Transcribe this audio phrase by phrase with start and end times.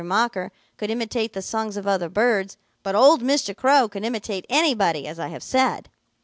[0.03, 3.55] Mocker could imitate the songs of other birds, but old Mr.
[3.55, 5.89] Crow could imitate anybody, as I have said.